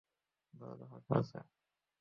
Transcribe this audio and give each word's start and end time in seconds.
দরজা 0.53 0.85
ফাঁকা 0.85 1.13
আছে। 1.19 1.39